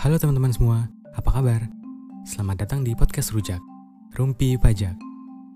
Halo 0.00 0.16
teman-teman 0.16 0.48
semua, 0.48 0.88
apa 1.12 1.28
kabar? 1.28 1.68
Selamat 2.24 2.64
datang 2.64 2.80
di 2.80 2.96
podcast 2.96 3.36
Rujak, 3.36 3.60
Rumpi 4.16 4.56
Pajak. 4.56 4.96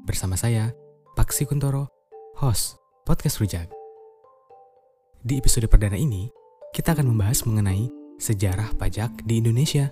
Bersama 0.05 0.37
saya, 0.37 0.77
Paksi 1.17 1.49
Kuntoro, 1.49 1.89
host 2.37 2.77
podcast 3.09 3.41
Rujak. 3.41 3.73
Di 5.25 5.41
episode 5.41 5.65
perdana 5.73 5.97
ini, 5.97 6.29
kita 6.77 6.93
akan 6.93 7.09
membahas 7.09 7.49
mengenai 7.49 7.89
sejarah 8.21 8.77
pajak 8.77 9.25
di 9.25 9.41
Indonesia. 9.41 9.89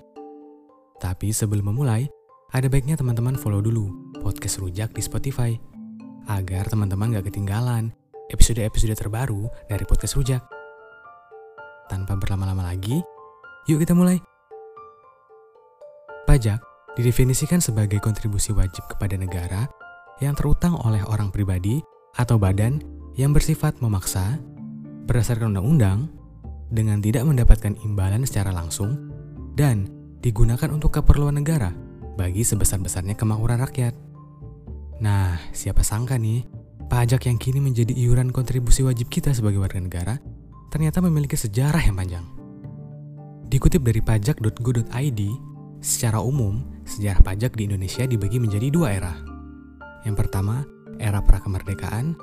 Tapi 1.00 1.32
sebelum 1.32 1.72
memulai, 1.72 2.04
ada 2.52 2.68
baiknya 2.68 3.00
teman-teman 3.00 3.40
follow 3.40 3.64
dulu 3.64 4.12
podcast 4.20 4.60
Rujak 4.60 4.92
di 4.92 5.00
Spotify, 5.00 5.56
agar 6.28 6.68
teman-teman 6.68 7.16
gak 7.16 7.32
ketinggalan 7.32 7.96
episode-episode 8.28 8.92
terbaru 8.92 9.48
dari 9.72 9.88
podcast 9.88 10.20
Rujak. 10.20 10.44
Tanpa 11.88 12.16
berlama-lama 12.20 12.68
lagi, 12.68 13.00
yuk 13.64 13.80
kita 13.80 13.96
mulai. 13.96 14.33
Pajak 16.24 16.60
didefinisikan 16.96 17.60
sebagai 17.60 18.00
kontribusi 18.00 18.54
wajib 18.56 18.86
kepada 18.88 19.18
negara 19.18 19.68
yang 20.22 20.32
terutang 20.32 20.78
oleh 20.80 21.02
orang 21.04 21.28
pribadi 21.28 21.82
atau 22.14 22.38
badan 22.38 22.80
yang 23.18 23.34
bersifat 23.34 23.78
memaksa 23.82 24.38
berdasarkan 25.04 25.54
undang-undang 25.54 26.08
dengan 26.72 26.98
tidak 26.98 27.26
mendapatkan 27.28 27.76
imbalan 27.84 28.24
secara 28.24 28.50
langsung 28.50 29.10
dan 29.54 29.86
digunakan 30.24 30.70
untuk 30.72 30.96
keperluan 30.96 31.36
negara 31.36 31.70
bagi 32.16 32.42
sebesar-besarnya 32.46 33.14
kemakmuran 33.18 33.60
rakyat. 33.60 33.94
Nah, 35.02 35.36
siapa 35.50 35.82
sangka 35.82 36.16
nih, 36.16 36.46
pajak 36.88 37.26
yang 37.28 37.36
kini 37.36 37.60
menjadi 37.60 37.92
iuran 37.92 38.30
kontribusi 38.30 38.86
wajib 38.86 39.10
kita 39.10 39.34
sebagai 39.34 39.60
warga 39.60 39.82
negara 39.82 40.16
ternyata 40.70 40.98
memiliki 40.98 41.38
sejarah 41.38 41.82
yang 41.82 41.94
panjang. 41.94 42.26
Dikutip 43.46 43.86
dari 43.86 44.02
pajak.go.id, 44.02 45.20
Secara 45.84 46.24
umum, 46.24 46.64
sejarah 46.88 47.20
pajak 47.20 47.60
di 47.60 47.68
Indonesia 47.68 48.08
dibagi 48.08 48.40
menjadi 48.40 48.72
dua 48.72 48.96
era. 48.96 49.20
Yang 50.08 50.16
pertama, 50.24 50.64
era 50.96 51.20
prakemerdekaan, 51.20 52.16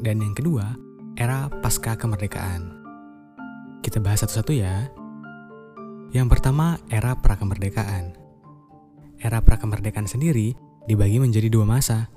dan 0.00 0.24
yang 0.24 0.32
kedua, 0.32 0.72
era 1.12 1.52
pasca 1.60 2.00
kemerdekaan. 2.00 2.80
Kita 3.84 4.00
bahas 4.00 4.24
satu-satu 4.24 4.56
ya. 4.56 4.88
Yang 6.16 6.32
pertama, 6.32 6.80
era 6.88 7.12
prakemerdekaan. 7.12 8.16
Era 9.20 9.44
prakemerdekaan 9.44 10.08
sendiri 10.08 10.56
dibagi 10.88 11.20
menjadi 11.20 11.52
dua 11.52 11.68
masa. 11.68 12.08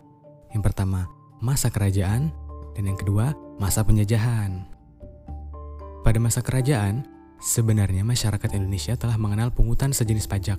Yang 0.56 0.72
pertama, 0.72 1.12
masa 1.44 1.68
kerajaan, 1.68 2.32
dan 2.80 2.84
yang 2.88 2.96
kedua, 2.96 3.36
masa 3.60 3.84
penjajahan. 3.84 4.64
Pada 6.08 6.20
masa 6.24 6.40
kerajaan, 6.40 7.04
sebenarnya 7.44 8.08
masyarakat 8.08 8.56
Indonesia 8.56 8.96
telah 8.96 9.20
mengenal 9.20 9.52
pungutan 9.52 9.92
sejenis 9.92 10.32
pajak, 10.32 10.58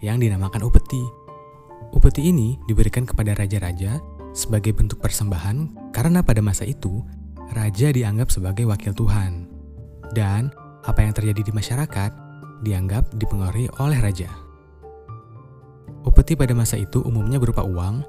yang 0.00 0.20
dinamakan 0.20 0.64
upeti. 0.64 1.00
Upeti 1.92 2.28
ini 2.28 2.56
diberikan 2.68 3.04
kepada 3.04 3.36
raja-raja 3.36 4.00
sebagai 4.32 4.76
bentuk 4.76 5.00
persembahan 5.00 5.90
karena 5.90 6.20
pada 6.22 6.40
masa 6.40 6.64
itu 6.68 7.02
raja 7.52 7.90
dianggap 7.90 8.30
sebagai 8.30 8.68
wakil 8.68 8.92
Tuhan. 8.92 9.48
Dan 10.10 10.50
apa 10.84 11.04
yang 11.04 11.12
terjadi 11.14 11.40
di 11.44 11.52
masyarakat 11.52 12.10
dianggap 12.64 13.14
dipengaruhi 13.16 13.68
oleh 13.80 13.98
raja. 14.00 14.30
Upeti 16.00 16.32
pada 16.32 16.56
masa 16.56 16.80
itu 16.80 17.04
umumnya 17.04 17.36
berupa 17.36 17.60
uang, 17.60 18.00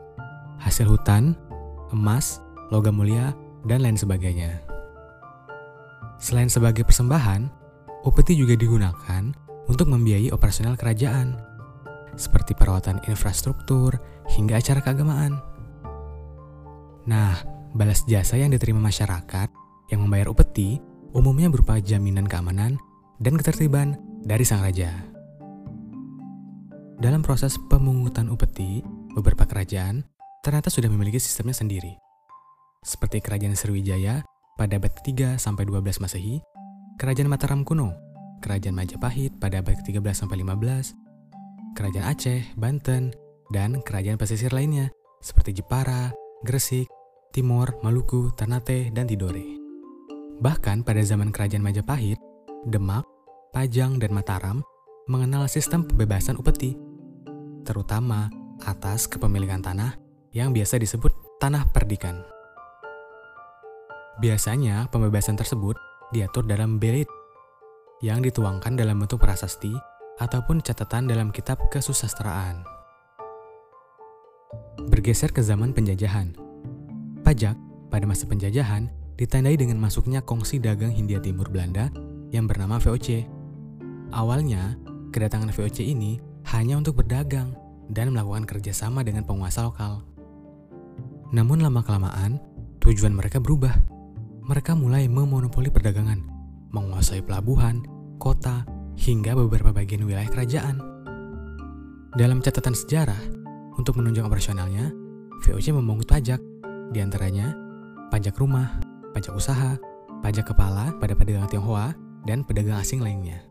hasil 0.64 0.88
hutan, 0.88 1.36
emas, 1.92 2.39
logam 2.72 2.95
mulia, 2.95 3.36
dan 3.67 3.83
lain 3.83 4.00
sebagainya. 4.00 4.64
Selain 6.22 6.48
sebagai 6.48 6.88
persembahan, 6.88 7.50
upeti 8.08 8.38
juga 8.38 8.55
digunakan 8.55 9.33
untuk 9.67 9.92
membiayai 9.92 10.31
operasional 10.31 10.80
kerajaan 10.80 11.36
seperti 12.16 12.58
perawatan 12.58 13.04
infrastruktur 13.08 13.99
hingga 14.36 14.60
acara 14.60 14.80
keagamaan. 14.83 15.39
Nah, 17.08 17.42
balas 17.73 18.05
jasa 18.05 18.38
yang 18.38 18.54
diterima 18.54 18.80
masyarakat 18.80 19.49
yang 19.89 20.05
membayar 20.05 20.32
upeti 20.32 20.80
umumnya 21.11 21.52
berupa 21.52 21.80
jaminan 21.82 22.27
keamanan 22.27 22.80
dan 23.20 23.33
ketertiban 23.36 23.99
dari 24.23 24.45
sang 24.48 24.64
raja. 24.64 24.92
Dalam 27.02 27.26
proses 27.26 27.58
pemungutan 27.66 28.30
upeti, 28.30 28.86
beberapa 29.17 29.49
kerajaan 29.49 30.05
ternyata 30.45 30.70
sudah 30.70 30.89
memiliki 30.89 31.17
sistemnya 31.17 31.58
sendiri. 31.58 31.98
Seperti 32.82 33.22
Kerajaan 33.22 33.58
Sriwijaya 33.58 34.26
pada 34.58 34.78
abad 34.78 34.89
ke-3 35.02 35.38
sampai 35.38 35.66
12 35.70 36.02
Masehi, 36.02 36.42
Kerajaan 36.98 37.30
Mataram 37.30 37.61
kuno, 37.61 37.93
Kerajaan 38.42 38.73
Majapahit 38.73 39.38
pada 39.38 39.61
abad 39.61 39.78
ke-13 39.82 40.14
sampai 40.26 40.42
15, 40.42 41.01
Kerajaan 41.71 42.11
Aceh, 42.11 42.52
Banten, 42.59 43.15
dan 43.48 43.80
kerajaan 43.80 44.20
pesisir 44.20 44.52
lainnya 44.52 44.92
seperti 45.23 45.64
Jepara, 45.64 46.11
Gresik, 46.43 46.92
Timor, 47.32 47.80
Maluku, 47.80 48.36
Ternate, 48.36 48.92
dan 48.92 49.08
Tidore. 49.08 49.55
Bahkan 50.43 50.83
pada 50.83 50.99
zaman 50.99 51.31
kerajaan 51.31 51.64
Majapahit, 51.64 52.20
Demak, 52.67 53.08
Pajang, 53.55 54.04
dan 54.04 54.11
Mataram 54.11 54.60
mengenal 55.08 55.48
sistem 55.48 55.87
pembebasan 55.87 56.36
upeti, 56.36 56.76
terutama 57.64 58.27
atas 58.67 59.08
kepemilikan 59.08 59.64
tanah 59.64 59.95
yang 60.36 60.52
biasa 60.52 60.76
disebut 60.76 61.39
tanah 61.39 61.71
perdikan. 61.71 62.20
Biasanya 64.20 64.92
pembebasan 64.92 65.39
tersebut 65.39 65.80
diatur 66.11 66.43
dalam 66.43 66.77
belit 66.83 67.08
yang 68.04 68.20
dituangkan 68.20 68.76
dalam 68.76 68.99
bentuk 68.99 69.23
prasasti 69.23 69.91
ataupun 70.21 70.61
catatan 70.61 71.09
dalam 71.09 71.33
kitab 71.33 71.58
kesusastraan. 71.73 72.61
Bergeser 74.86 75.33
ke 75.33 75.42
zaman 75.42 75.73
penjajahan. 75.73 76.37
Pajak 77.26 77.58
pada 77.89 78.05
masa 78.05 78.30
penjajahan 78.30 78.86
ditandai 79.17 79.58
dengan 79.58 79.81
masuknya 79.81 80.21
kongsi 80.21 80.61
dagang 80.61 80.93
Hindia 80.93 81.17
Timur 81.17 81.49
Belanda 81.49 81.89
yang 82.30 82.45
bernama 82.45 82.77
VOC. 82.77 83.26
Awalnya, 84.14 84.77
kedatangan 85.10 85.49
VOC 85.49 85.89
ini 85.89 86.21
hanya 86.54 86.77
untuk 86.77 87.02
berdagang 87.02 87.58
dan 87.92 88.14
melakukan 88.14 88.45
kerjasama 88.48 89.02
dengan 89.02 89.26
penguasa 89.27 89.65
lokal. 89.65 90.05
Namun 91.31 91.64
lama-kelamaan, 91.64 92.39
tujuan 92.83 93.15
mereka 93.15 93.39
berubah. 93.39 93.76
Mereka 94.42 94.76
mulai 94.76 95.08
memonopoli 95.08 95.71
perdagangan, 95.71 96.20
menguasai 96.76 97.23
pelabuhan, 97.23 97.86
kota, 98.20 98.67
hingga 99.02 99.34
beberapa 99.34 99.73
bagian 99.73 100.06
wilayah 100.06 100.30
kerajaan. 100.30 100.78
Dalam 102.14 102.38
catatan 102.45 102.78
sejarah, 102.78 103.17
untuk 103.73 103.98
menunjang 103.98 104.30
operasionalnya, 104.30 104.94
VOC 105.42 105.73
memungut 105.73 106.06
pajak, 106.06 106.38
di 106.94 107.02
antaranya 107.02 107.58
pajak 108.14 108.38
rumah, 108.38 108.78
pajak 109.17 109.34
usaha, 109.34 109.73
pajak 110.22 110.54
kepala 110.54 110.94
pada 111.02 111.17
pedagang 111.17 111.50
Tionghoa, 111.50 111.98
dan 112.30 112.45
pedagang 112.45 112.78
asing 112.78 113.02
lainnya. 113.02 113.42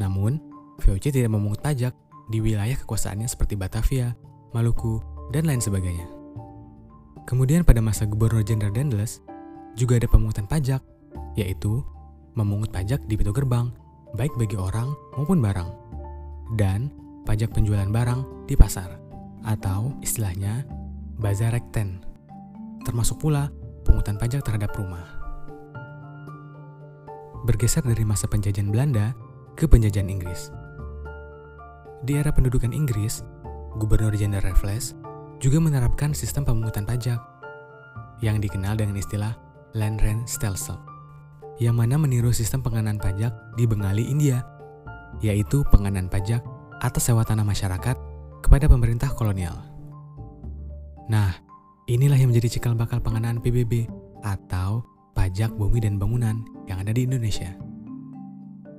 Namun, 0.00 0.40
VOC 0.80 1.12
tidak 1.12 1.28
memungut 1.28 1.60
pajak 1.60 1.92
di 2.32 2.40
wilayah 2.40 2.80
kekuasaannya 2.80 3.28
seperti 3.28 3.60
Batavia, 3.60 4.16
Maluku, 4.56 5.04
dan 5.36 5.44
lain 5.44 5.60
sebagainya. 5.60 6.08
Kemudian 7.28 7.60
pada 7.68 7.84
masa 7.84 8.08
Gubernur 8.08 8.40
Jenderal 8.40 8.72
Dendles, 8.72 9.20
juga 9.76 10.00
ada 10.00 10.08
pemungutan 10.08 10.48
pajak, 10.48 10.80
yaitu 11.36 11.84
memungut 12.32 12.72
pajak 12.72 13.04
di 13.04 13.20
pintu 13.20 13.36
gerbang 13.36 13.68
baik 14.14 14.34
bagi 14.34 14.58
orang 14.58 14.90
maupun 15.14 15.38
barang, 15.38 15.70
dan 16.58 16.90
pajak 17.26 17.54
penjualan 17.54 17.86
barang 17.86 18.46
di 18.50 18.58
pasar, 18.58 18.98
atau 19.46 19.94
istilahnya 20.02 20.66
bazar 21.20 21.54
rekten, 21.54 22.02
termasuk 22.82 23.22
pula 23.22 23.52
pungutan 23.86 24.18
pajak 24.18 24.42
terhadap 24.42 24.72
rumah. 24.74 25.04
Bergeser 27.46 27.86
dari 27.86 28.04
masa 28.04 28.28
penjajahan 28.28 28.68
Belanda 28.68 29.16
ke 29.56 29.64
penjajahan 29.64 30.10
Inggris. 30.10 30.52
Di 32.04 32.16
era 32.16 32.32
pendudukan 32.32 32.72
Inggris, 32.72 33.24
Gubernur 33.76 34.12
Jenderal 34.16 34.52
Raffles 34.52 34.96
juga 35.40 35.60
menerapkan 35.62 36.12
sistem 36.12 36.44
pemungutan 36.44 36.84
pajak 36.84 37.20
yang 38.20 38.42
dikenal 38.42 38.76
dengan 38.76 38.96
istilah 38.98 39.32
Land 39.72 40.04
Rent 40.04 40.28
Stelsel 40.28 40.89
yang 41.60 41.76
mana 41.76 42.00
meniru 42.00 42.32
sistem 42.32 42.64
pengenaan 42.64 42.96
pajak 42.96 43.30
di 43.54 43.68
Bengali, 43.68 44.08
India, 44.08 44.40
yaitu 45.20 45.60
pengenaan 45.68 46.08
pajak 46.08 46.40
atas 46.80 47.12
sewa 47.12 47.20
tanah 47.20 47.44
masyarakat 47.44 47.96
kepada 48.40 48.64
pemerintah 48.64 49.12
kolonial. 49.12 49.60
Nah, 51.12 51.36
inilah 51.84 52.16
yang 52.16 52.32
menjadi 52.32 52.56
cikal 52.56 52.72
bakal 52.72 53.04
pengenaan 53.04 53.44
PBB 53.44 53.92
atau 54.24 54.80
pajak 55.12 55.52
bumi 55.52 55.84
dan 55.84 56.00
bangunan 56.00 56.40
yang 56.64 56.80
ada 56.80 56.96
di 56.96 57.04
Indonesia. 57.04 57.52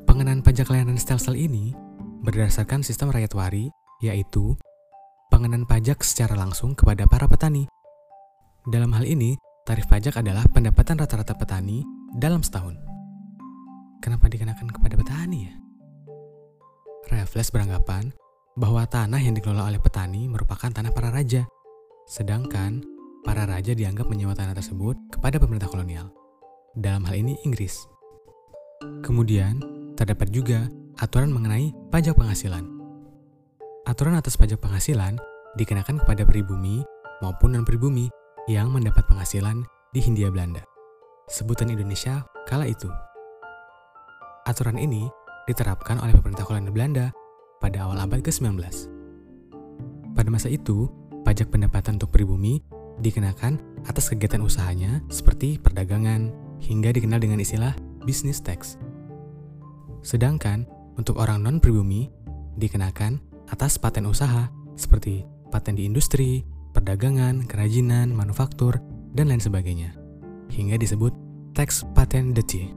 Pengenaan 0.09 0.41
pajak 0.41 0.73
layanan 0.73 0.97
stelsel 0.97 1.37
ini 1.37 1.77
berdasarkan 2.25 2.81
sistem 2.81 3.13
rakyat 3.13 3.37
wari, 3.37 3.69
yaitu 4.01 4.57
pengenaan 5.29 5.69
pajak 5.69 6.01
secara 6.01 6.33
langsung 6.33 6.73
kepada 6.73 7.05
para 7.05 7.29
petani. 7.29 7.69
Dalam 8.65 8.89
hal 8.97 9.05
ini, 9.05 9.37
tarif 9.69 9.85
pajak 9.85 10.17
adalah 10.17 10.41
pendapatan 10.49 10.97
rata-rata 10.97 11.37
petani 11.37 12.00
dalam 12.15 12.43
setahun. 12.43 12.75
Kenapa 14.01 14.27
dikenakan 14.27 14.67
kepada 14.71 14.97
petani 14.97 15.47
ya? 15.47 15.53
Raffles 17.11 17.51
beranggapan 17.51 18.15
bahwa 18.55 18.87
tanah 18.87 19.19
yang 19.19 19.35
dikelola 19.35 19.67
oleh 19.67 19.79
petani 19.79 20.31
merupakan 20.31 20.71
tanah 20.71 20.91
para 20.95 21.11
raja, 21.11 21.43
sedangkan 22.07 22.83
para 23.23 23.43
raja 23.43 23.75
dianggap 23.75 24.07
menyewa 24.07 24.31
tanah 24.35 24.55
tersebut 24.55 24.95
kepada 25.11 25.37
pemerintah 25.37 25.67
kolonial. 25.67 26.11
Dalam 26.71 27.03
hal 27.03 27.19
ini 27.19 27.35
Inggris. 27.43 27.83
Kemudian, 29.03 29.59
terdapat 29.99 30.31
juga 30.31 30.71
aturan 31.03 31.35
mengenai 31.35 31.75
pajak 31.91 32.15
penghasilan. 32.15 32.63
Aturan 33.83 34.15
atas 34.15 34.39
pajak 34.39 34.63
penghasilan 34.63 35.19
dikenakan 35.59 35.99
kepada 35.99 36.23
pribumi 36.23 36.79
maupun 37.19 37.59
non-pribumi 37.59 38.07
yang 38.47 38.71
mendapat 38.71 39.03
penghasilan 39.05 39.67
di 39.91 39.99
Hindia 39.99 40.31
Belanda. 40.31 40.70
Sebutan 41.31 41.71
Indonesia 41.71 42.27
kala 42.43 42.67
itu. 42.67 42.91
Aturan 44.43 44.75
ini 44.75 45.07
diterapkan 45.47 45.95
oleh 46.03 46.11
pemerintah 46.11 46.43
kolonial 46.43 46.75
Belanda 46.75 47.07
pada 47.63 47.87
awal 47.87 48.03
abad 48.03 48.19
ke-19. 48.19 48.59
Pada 50.11 50.27
masa 50.27 50.51
itu, 50.51 50.91
pajak 51.23 51.47
pendapatan 51.47 51.95
untuk 51.95 52.11
pribumi 52.11 52.59
dikenakan 52.99 53.63
atas 53.87 54.11
kegiatan 54.11 54.43
usahanya 54.43 54.99
seperti 55.07 55.55
perdagangan 55.55 56.35
hingga 56.59 56.91
dikenal 56.91 57.23
dengan 57.23 57.39
istilah 57.39 57.79
business 58.03 58.43
tax. 58.43 58.75
Sedangkan 60.03 60.67
untuk 60.99 61.15
orang 61.15 61.47
non-pribumi 61.47 62.11
dikenakan 62.59 63.23
atas 63.47 63.79
paten 63.79 64.03
usaha 64.03 64.51
seperti 64.75 65.23
paten 65.47 65.79
di 65.79 65.87
industri, 65.87 66.43
perdagangan, 66.75 67.47
kerajinan, 67.47 68.11
manufaktur, 68.11 68.83
dan 69.15 69.31
lain 69.31 69.39
sebagainya, 69.39 69.95
hingga 70.51 70.75
disebut 70.75 71.15
tax 71.55 71.87
patentity. 71.95 72.75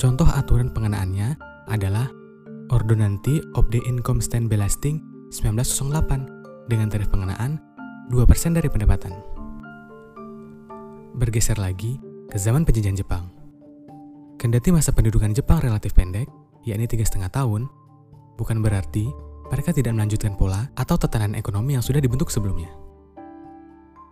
Contoh 0.00 0.26
aturan 0.26 0.72
pengenaannya 0.72 1.36
adalah 1.68 2.08
Ordonanti 2.72 3.44
of 3.54 3.68
the 3.68 3.78
Income 3.84 4.24
Stand 4.24 4.48
Belasting 4.48 5.04
1908 5.30 6.66
dengan 6.72 6.88
tarif 6.88 7.12
pengenaan 7.12 7.60
2% 8.08 8.56
dari 8.56 8.68
pendapatan. 8.72 9.12
Bergeser 11.14 11.60
lagi 11.60 12.00
ke 12.26 12.36
zaman 12.40 12.66
penjajahan 12.66 12.98
Jepang. 12.98 13.24
Kendati 14.40 14.74
masa 14.74 14.90
pendudukan 14.90 15.30
Jepang 15.30 15.62
relatif 15.62 15.94
pendek, 15.94 16.26
yakni 16.66 16.90
tiga 16.90 17.06
setengah 17.06 17.30
tahun, 17.30 17.70
bukan 18.34 18.60
berarti 18.60 19.08
mereka 19.48 19.70
tidak 19.70 19.94
melanjutkan 19.94 20.34
pola 20.34 20.66
atau 20.74 20.98
tatanan 20.98 21.38
ekonomi 21.38 21.78
yang 21.78 21.84
sudah 21.84 22.02
dibentuk 22.02 22.32
sebelumnya. 22.32 22.72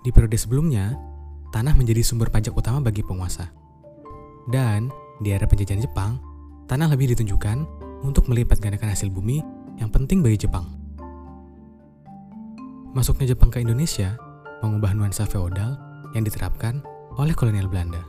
Di 0.06 0.14
periode 0.14 0.38
sebelumnya, 0.38 0.94
tanah 1.52 1.76
menjadi 1.76 2.00
sumber 2.00 2.32
pajak 2.32 2.56
utama 2.56 2.80
bagi 2.80 3.04
penguasa. 3.04 3.52
Dan 4.48 4.88
di 5.20 5.30
era 5.30 5.44
penjajahan 5.44 5.84
Jepang, 5.84 6.18
tanah 6.66 6.88
lebih 6.90 7.12
ditunjukkan 7.14 7.62
untuk 8.02 8.26
melipat 8.26 8.58
gandakan 8.58 8.90
hasil 8.90 9.12
bumi 9.12 9.44
yang 9.78 9.92
penting 9.92 10.24
bagi 10.24 10.48
Jepang. 10.48 10.66
Masuknya 12.96 13.36
Jepang 13.36 13.52
ke 13.52 13.60
Indonesia 13.62 14.16
mengubah 14.64 14.96
nuansa 14.96 15.28
feodal 15.28 15.76
yang 16.16 16.24
diterapkan 16.24 16.80
oleh 17.20 17.36
kolonial 17.36 17.68
Belanda. 17.68 18.00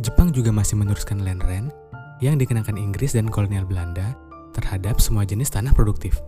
Jepang 0.00 0.28
juga 0.32 0.52
masih 0.52 0.76
meneruskan 0.76 1.24
land 1.24 1.40
rent 1.44 1.72
yang 2.20 2.36
dikenakan 2.36 2.76
Inggris 2.76 3.16
dan 3.16 3.32
kolonial 3.32 3.64
Belanda 3.64 4.16
terhadap 4.52 5.00
semua 5.00 5.24
jenis 5.24 5.52
tanah 5.52 5.72
produktif. 5.72 6.20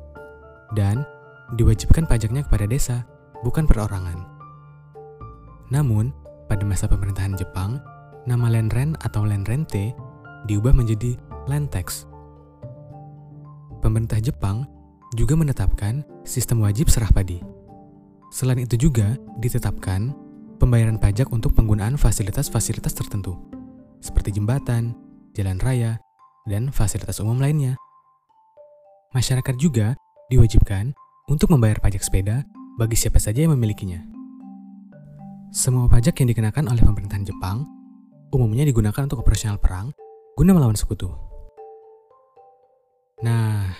Dan 0.72 1.04
diwajibkan 1.56 2.04
pajaknya 2.04 2.44
kepada 2.44 2.68
desa, 2.68 3.04
bukan 3.40 3.64
perorangan. 3.64 4.37
Namun, 5.68 6.12
pada 6.48 6.64
masa 6.64 6.88
pemerintahan 6.88 7.36
Jepang, 7.36 7.80
nama 8.24 8.48
land 8.48 8.72
rent 8.72 8.96
atau 9.04 9.24
land 9.24 9.44
rente 9.44 9.92
diubah 10.48 10.72
menjadi 10.72 11.16
land 11.48 11.68
tax. 11.68 12.08
Pemerintah 13.84 14.20
Jepang 14.20 14.64
juga 15.16 15.36
menetapkan 15.36 16.04
sistem 16.24 16.64
wajib 16.64 16.92
serah 16.92 17.08
padi. 17.12 17.40
Selain 18.28 18.60
itu 18.60 18.76
juga 18.76 19.16
ditetapkan 19.40 20.12
pembayaran 20.60 21.00
pajak 21.00 21.32
untuk 21.32 21.56
penggunaan 21.56 21.96
fasilitas-fasilitas 21.96 22.92
tertentu 22.92 23.38
seperti 23.98 24.36
jembatan, 24.36 24.94
jalan 25.34 25.58
raya, 25.62 25.98
dan 26.46 26.70
fasilitas 26.70 27.18
umum 27.20 27.38
lainnya. 27.38 27.76
Masyarakat 29.16 29.54
juga 29.56 29.96
diwajibkan 30.28 30.92
untuk 31.28 31.52
membayar 31.52 31.80
pajak 31.80 32.04
sepeda 32.04 32.44
bagi 32.76 32.96
siapa 32.96 33.18
saja 33.20 33.44
yang 33.44 33.56
memilikinya. 33.56 34.17
Semua 35.48 35.88
pajak 35.88 36.20
yang 36.20 36.28
dikenakan 36.28 36.68
oleh 36.68 36.84
pemerintahan 36.84 37.24
Jepang 37.24 37.64
umumnya 38.28 38.68
digunakan 38.68 39.08
untuk 39.08 39.24
operasional 39.24 39.56
perang 39.56 39.96
guna 40.36 40.52
melawan 40.52 40.76
sekutu. 40.76 41.08
Nah, 43.24 43.72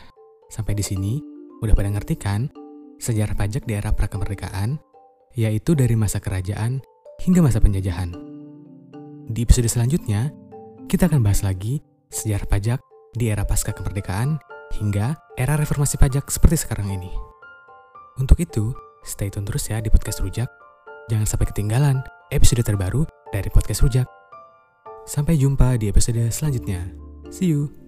sampai 0.49 0.73
di 0.73 0.81
sini 0.81 1.20
udah 1.61 1.76
pada 1.76 1.93
ngerti 1.93 2.17
kan 2.17 2.49
sejarah 2.97 3.37
pajak 3.37 3.69
di 3.69 3.76
era 3.76 3.93
prakemerdekaan, 3.93 4.81
yaitu 5.37 5.76
dari 5.76 5.93
masa 5.93 6.25
kerajaan 6.25 6.81
hingga 7.20 7.44
masa 7.44 7.61
penjajahan. 7.61 8.17
Di 9.29 9.44
episode 9.44 9.69
selanjutnya, 9.69 10.32
kita 10.88 11.05
akan 11.12 11.20
bahas 11.20 11.44
lagi 11.44 11.85
sejarah 12.09 12.49
pajak 12.49 12.81
di 13.12 13.29
era 13.29 13.44
pasca 13.44 13.76
kemerdekaan 13.76 14.41
hingga 14.81 15.20
era 15.37 15.55
reformasi 15.61 16.00
pajak 16.00 16.32
seperti 16.32 16.65
sekarang 16.65 16.97
ini. 16.97 17.12
Untuk 18.17 18.41
itu, 18.41 18.73
stay 19.05 19.29
tune 19.29 19.44
terus 19.44 19.69
ya 19.69 19.85
di 19.85 19.93
podcast 19.93 20.25
Rujak. 20.25 20.57
Jangan 21.08 21.25
sampai 21.25 21.49
ketinggalan 21.49 22.05
episode 22.28 22.60
terbaru 22.60 23.08
dari 23.32 23.49
podcast 23.49 23.81
Rujak. 23.81 24.08
Sampai 25.08 25.40
jumpa 25.40 25.81
di 25.81 25.88
episode 25.88 26.28
selanjutnya. 26.28 26.84
See 27.32 27.49
you! 27.49 27.88